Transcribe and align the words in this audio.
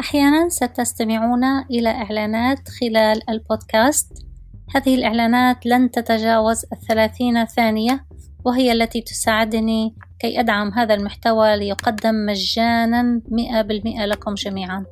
أحيانا 0.00 0.48
ستستمعون 0.48 1.44
إلى 1.70 1.88
إعلانات 1.88 2.68
خلال 2.68 3.30
البودكاست. 3.30 4.26
هذه 4.74 4.94
الإعلانات 4.94 5.66
لن 5.66 5.90
تتجاوز 5.90 6.64
الثلاثين 6.72 7.44
ثانية 7.44 8.04
وهي 8.44 8.72
التي 8.72 9.00
تساعدني 9.00 9.94
كي 10.18 10.40
أدعم 10.40 10.72
هذا 10.72 10.94
المحتوى 10.94 11.56
ليقدم 11.56 12.26
مجانا 12.26 13.20
مئة 13.28 13.62
بالمئة 13.62 14.06
لكم 14.06 14.34
جميعا. 14.34 14.84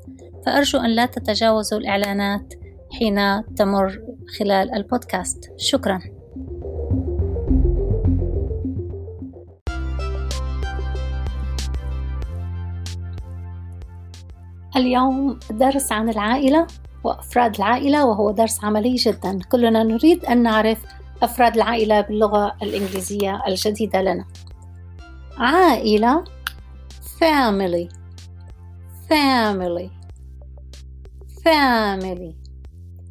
فأرجو 0.46 0.78
أن 0.78 0.90
لا 0.90 1.06
تتجاوزوا 1.06 1.78
الإعلانات 1.78 2.54
حين 2.98 3.44
تمر 3.56 4.00
خلال 4.38 4.74
البودكاست. 4.74 5.52
شكرا. 5.56 6.17
اليوم 14.78 15.38
درس 15.50 15.92
عن 15.92 16.08
العائلة 16.08 16.66
وأفراد 17.04 17.56
العائلة 17.56 18.06
وهو 18.06 18.30
درس 18.30 18.64
عملي 18.64 18.94
جدا. 18.94 19.38
كلنا 19.52 19.82
نريد 19.82 20.24
أن 20.24 20.42
نعرف 20.42 20.84
أفراد 21.22 21.54
العائلة 21.54 22.00
باللغة 22.00 22.56
الإنجليزية 22.62 23.42
الجديدة 23.48 24.02
لنا. 24.02 24.24
عائلة. 25.38 26.24
Family. 27.18 27.88
Family. 29.08 29.90
Family. 31.44 32.34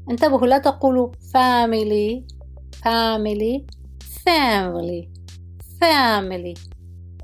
انتبهوا 0.10 0.48
لا 0.48 0.58
تقولوا 0.58 1.12
family. 1.12 2.24
Family. 2.76 3.66
Family. 4.02 5.08
Family. 5.80 6.60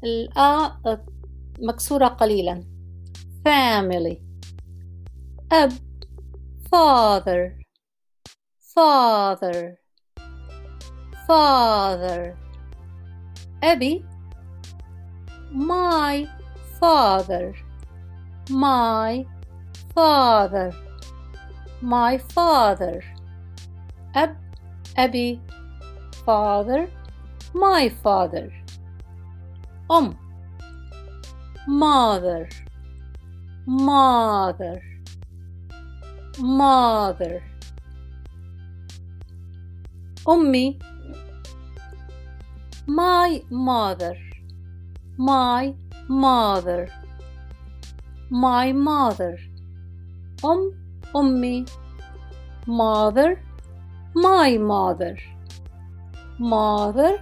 الآ 0.03 0.71
مكسورة 1.59 2.07
قليلا. 2.07 2.63
Family. 3.47 4.22
ab 5.53 5.71
father. 6.71 7.55
Father. 8.59 9.77
Father. 11.27 12.35
Abby. 13.61 14.03
My 15.51 16.27
father. 16.79 17.53
My 18.49 19.27
father. 19.93 20.73
My 21.81 22.17
father. 22.17 23.03
Ab 24.15 24.35
abby. 24.97 25.39
Father. 26.25 26.89
My 27.53 27.89
father. 27.89 28.51
Um 29.87 30.17
mother. 31.67 32.49
Mother. 33.67 34.81
Mother 36.39 37.41
أمي 40.29 40.79
my 42.87 43.41
mother 43.51 44.17
my 45.17 45.73
mother 46.09 46.89
my 48.31 48.71
mother 48.73 49.37
أم 50.45 50.71
أمي 51.15 51.65
mother 52.67 53.39
my 54.15 54.57
mother 54.57 55.15
mother 56.39 57.19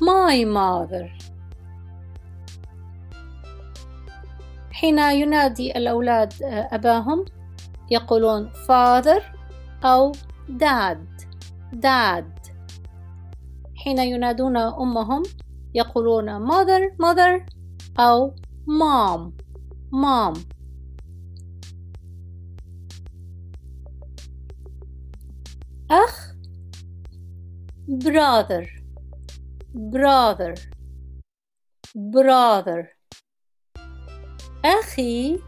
my 0.00 0.44
mother 0.44 1.10
حين 4.72 4.98
ينادي 4.98 5.76
الأولاد 5.76 6.32
أباهم 6.42 7.24
يقولون 7.90 8.52
father 8.52 9.22
أو 9.84 10.12
dad 10.48 11.26
dad 11.72 12.52
حين 13.76 13.98
ينادون 13.98 14.56
أمهم 14.56 15.22
يقولون 15.74 16.48
mother 16.48 16.96
mother 17.02 17.46
أو 18.00 18.34
mom 18.66 19.32
mom 19.92 20.38
أخ 25.90 26.34
brother 28.04 28.66
brother 29.74 30.54
brother 31.96 32.86
أخي 34.64 35.40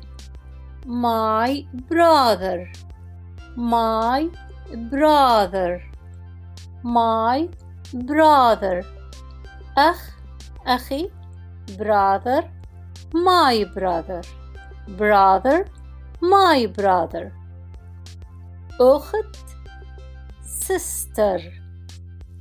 my 0.86 1.66
brother 1.90 2.72
my 3.56 4.30
brother 4.92 5.82
my 6.84 7.50
brother 7.94 8.86
أخ 9.78 10.12
أخي 10.68 11.10
brother 11.78 12.44
my 13.14 13.66
brother 13.76 14.22
brother 14.98 15.66
my 16.22 16.66
brother 16.66 17.32
أخت 18.82 19.38
sister 20.42 21.40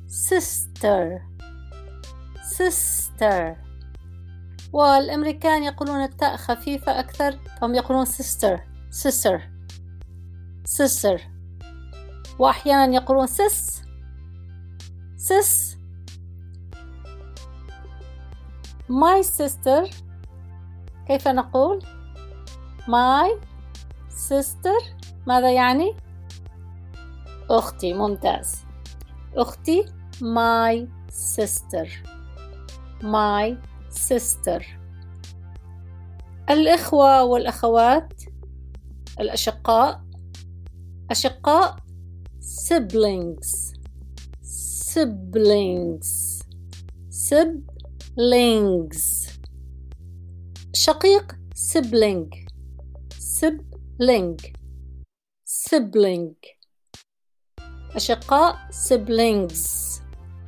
sister 0.06 1.22
sister 2.42 3.56
والأمريكان 4.73 5.63
يقولون 5.63 6.03
التاء 6.03 6.35
خفيفة 6.35 6.99
أكثر 6.99 7.31
فهم 7.61 7.75
يقولون 7.75 8.05
sister 8.05 8.59
sister 8.91 9.41
sister. 10.67 11.21
وأحيانا 12.39 12.95
يقولون 12.95 13.27
sis 13.27 13.81
sis. 15.17 15.77
My 18.89 19.21
sister 19.21 19.93
كيف 21.07 21.27
نقول؟ 21.27 21.81
My 22.87 23.41
sister 24.09 24.83
ماذا 25.27 25.51
يعني؟ 25.51 25.95
أختي 27.49 27.93
ممتاز. 27.93 28.65
أختي 29.35 29.85
my 30.21 30.87
sister. 31.11 31.87
My 33.01 33.70
sister 34.09 34.63
الإخوة 36.49 37.23
والأخوات 37.23 38.13
الأشقاء 39.19 40.03
أشقاء 41.11 41.75
siblings 42.41 43.73
siblings 44.91 46.41
siblings 47.09 49.01
شقيق 50.73 51.35
sibling 51.55 52.29
sibling 53.19 54.37
sibling 55.45 56.35
أشقاء 57.95 58.57
siblings 58.71 59.81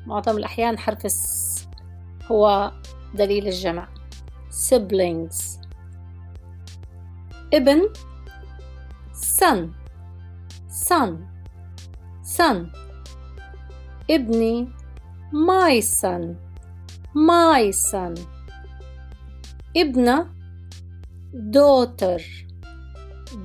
معظم 0.05 0.37
الأحيان 0.37 0.77
حرف 0.77 1.05
الس 1.05 1.67
هو 2.23 2.71
دليل 3.13 3.47
الجمع 3.47 3.87
siblings 4.49 5.59
ابن 7.53 7.89
son 9.13 9.59
son 10.87 11.09
son 12.37 12.57
ابني 14.09 14.67
my 15.31 15.81
son 15.81 16.35
my 17.15 17.71
son 17.71 18.13
ابنة 19.77 20.27
daughter 21.51 22.21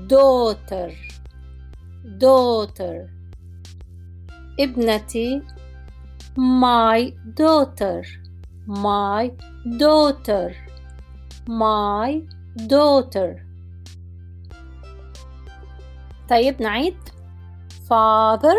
daughter 0.06 0.90
daughter 2.18 3.08
ابنتي 4.60 5.42
my 6.36 7.12
daughter 7.34 8.02
my 8.66 9.30
daughter 9.76 10.54
my 11.48 12.22
daughter 12.66 13.44
طيب 16.28 16.62
نعيد 16.62 16.96
father 17.88 18.56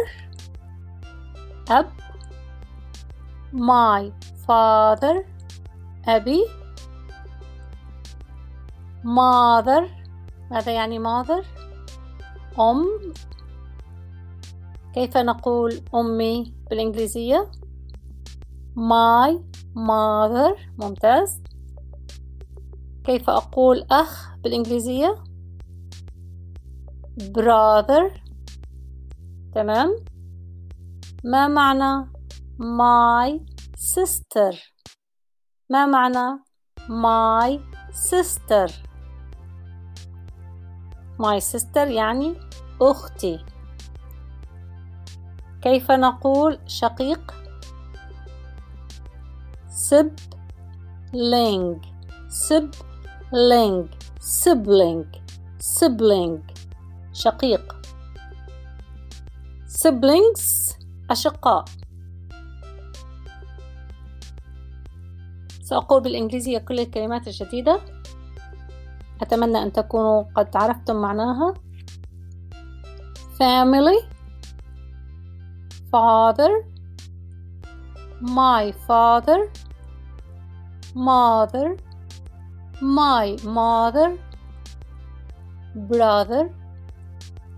أب 1.69 1.89
my 3.53 4.11
father 4.47 5.25
أبي 6.07 6.45
mother 9.03 9.89
ماذا 10.51 10.71
يعني 10.71 10.99
mother 10.99 11.45
أم 12.59 13.13
كيف 14.93 15.17
نقول 15.17 15.81
أمي 15.95 16.53
بالإنجليزية 16.69 17.51
my 18.77 19.48
mother 19.79 20.59
ممتاز. 20.77 21.41
كيف 23.03 23.29
أقول 23.29 23.85
أخ 23.91 24.37
بالإنجليزية؟ 24.37 25.23
brother 27.21 28.19
تمام. 29.55 29.95
ما 31.23 31.47
معنى 31.47 32.11
my 32.59 33.39
sister 33.77 34.55
ما 35.69 35.85
معنى 35.85 36.43
my 36.89 37.59
sister 37.91 38.71
my 41.19 41.39
sister 41.53 41.87
يعني 41.87 42.35
أختي. 42.81 43.45
كيف 45.61 45.91
نقول 45.91 46.59
شقيق؟ 46.67 47.38
Sibling 49.89 51.79
sibling 52.47 53.89
sibling 54.19 55.05
sibling 55.59 56.35
شقيق. 57.13 57.75
siblings 59.67 60.75
أشقاء. 61.11 61.65
سأقول 65.61 66.01
بالإنجليزية 66.01 66.57
كل 66.57 66.79
الكلمات 66.79 67.27
الجديدة. 67.27 67.81
أتمنى 69.21 69.63
أن 69.63 69.73
تكونوا 69.73 70.23
قد 70.35 70.55
عرفتم 70.55 70.95
معناها. 70.95 71.53
Family. 73.39 73.99
Father. 75.91 76.51
My 78.21 78.71
father. 78.87 79.68
mother 80.94 81.76
my 82.80 83.36
mother 83.44 84.16
brother 85.74 86.50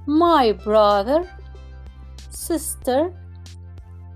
my 0.06 0.52
brother 0.52 1.20
sister 2.30 3.12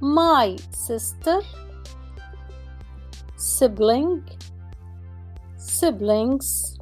my 0.00 0.56
sister 0.70 1.40
sibling 3.36 4.22
siblings 5.56 6.78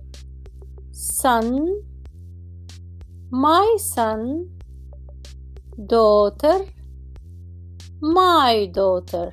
son 0.92 1.82
my 3.30 3.76
son 3.78 4.48
daughter 5.86 6.58
my 8.00 8.66
daughter 8.72 9.32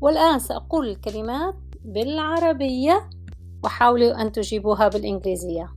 والآن 0.00 0.38
سأقول 0.38 0.88
الكلمات 0.88 1.54
بالعربية 1.85 3.09
وحاولوا 3.63 4.21
أن 4.21 4.31
تجيبوها 4.31 4.87
بالإنجليزية. 4.87 5.75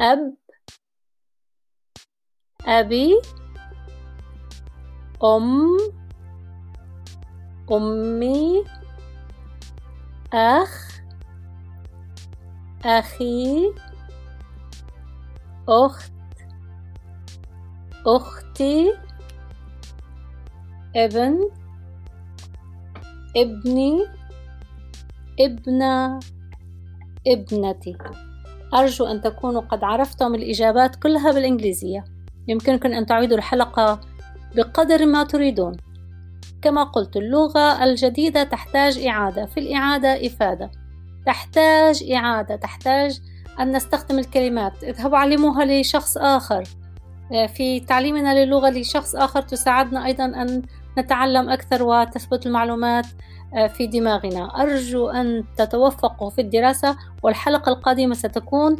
أب 0.00 0.34
أبي 2.66 3.20
أم 5.24 5.76
أمي 7.72 8.64
أخ 10.32 11.00
أخي 12.84 13.74
أخت 15.68 16.12
أختي 18.06 18.92
ابن 20.96 21.50
ابني. 23.36 24.19
ابنة 25.40 26.20
ابنتي. 27.26 27.96
أرجو 28.74 29.06
أن 29.06 29.20
تكونوا 29.20 29.60
قد 29.60 29.84
عرفتم 29.84 30.34
الإجابات 30.34 30.96
كلها 30.96 31.32
بالإنجليزية. 31.32 32.04
يمكنكم 32.48 32.92
أن 32.92 33.06
تعيدوا 33.06 33.36
الحلقة 33.36 34.00
بقدر 34.56 35.06
ما 35.06 35.24
تريدون. 35.24 35.76
كما 36.62 36.84
قلت 36.84 37.16
اللغة 37.16 37.84
الجديدة 37.84 38.42
تحتاج 38.42 38.98
إعادة. 38.98 39.46
في 39.46 39.60
الإعادة 39.60 40.26
إفادة. 40.26 40.70
تحتاج 41.26 42.10
إعادة. 42.12 42.56
تحتاج 42.56 43.20
أن 43.60 43.76
نستخدم 43.76 44.18
الكلمات. 44.18 44.84
اذهبوا 44.84 45.18
علموها 45.18 45.64
لشخص 45.64 46.16
آخر. 46.16 46.64
في 47.30 47.80
تعليمنا 47.80 48.44
للغة 48.44 48.70
لشخص 48.70 49.14
آخر 49.14 49.42
تساعدنا 49.42 50.06
أيضا 50.06 50.24
أن 50.24 50.62
نتعلم 50.98 51.50
أكثر 51.50 51.82
وتثبت 51.82 52.46
المعلومات 52.46 53.06
في 53.76 53.86
دماغنا. 53.86 54.62
أرجو 54.62 55.08
أن 55.08 55.44
تتوفقوا 55.56 56.30
في 56.30 56.40
الدراسة 56.40 56.96
والحلقة 57.22 57.72
القادمة 57.72 58.14
ستكون 58.14 58.76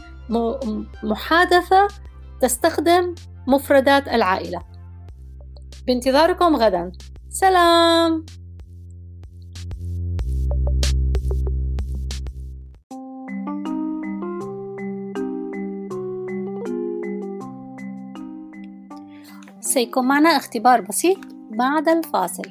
محادثة 1.02 1.88
تستخدم 2.40 3.14
مفردات 3.46 4.08
العائلة. 4.08 4.62
بانتظاركم 5.86 6.56
غدا. 6.56 6.92
سلام! 7.28 8.26
سيكون 19.60 20.08
معنا 20.08 20.28
اختبار 20.28 20.80
بسيط. 20.80 21.18
بعد 21.60 21.88
الفاصل 21.88 22.42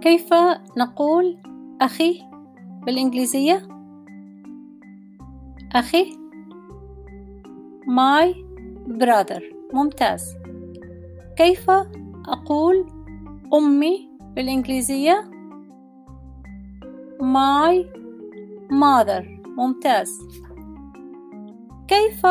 كيف 0.00 0.34
نقول 0.76 1.38
أخي 1.80 2.22
بالإنجليزية؟ 2.86 3.68
أخي 5.72 6.04
my 7.86 8.34
brother 8.88 9.42
ممتاز 9.74 10.36
كيف 11.36 11.70
أقول 12.28 12.86
أمي 13.54 14.10
بالإنجليزية؟ 14.36 15.39
My 17.30 17.74
mother 18.70 19.24
ممتاز. 19.46 20.18
كيف 21.88 22.26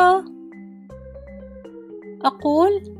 أقول؟ 2.24 2.96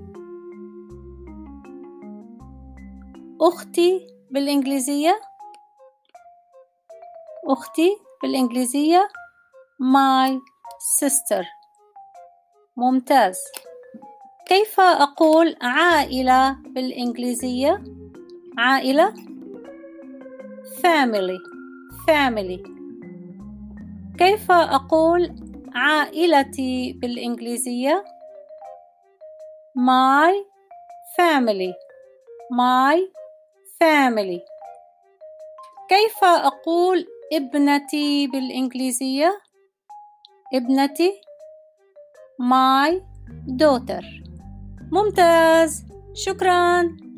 أختي 3.40 4.06
بالإنجليزية. 4.30 5.20
أختي 7.46 7.96
بالإنجليزية. 8.22 9.08
my 9.80 10.38
sister 11.00 11.44
ممتاز. 12.76 13.38
كيف 14.46 14.80
أقول 14.80 15.56
عائلة 15.62 16.52
بالإنجليزية؟ 16.52 17.84
عائلة. 18.58 19.14
family 20.82 21.59
family. 22.06 22.80
كيف 24.18 24.50
أقول 24.50 25.34
عائلتي 25.74 26.92
بالإنجليزية؟ 26.92 28.04
My 29.76 30.32
family. 31.16 31.72
My 32.52 32.96
family. 33.82 34.40
كيف 35.88 36.24
أقول 36.24 37.06
ابنتي 37.32 38.26
بالإنجليزية؟ 38.26 39.40
ابنتي. 40.54 41.20
My 42.40 43.00
daughter. 43.48 44.04
ممتاز. 44.92 45.84
شكراً. 46.14 47.09